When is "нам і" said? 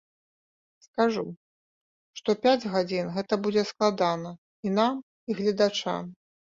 4.81-5.43